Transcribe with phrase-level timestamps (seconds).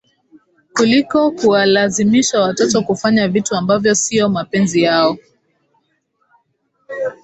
[0.73, 5.17] Kuliko kuwalazimisha watoto kufanya vitu ambavyo sio mapenzi yao